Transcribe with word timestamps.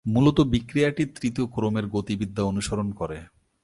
মূলত 0.05 0.41
বিক্রিয়াটি 0.41 1.05
তৃতীয় 1.05 1.47
ক্রমের 1.47 1.85
গতিবিদ্যা 1.87 2.43
অনুসরণ 2.43 2.91
করে। 2.91 3.19